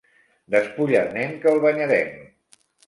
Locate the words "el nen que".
1.03-1.55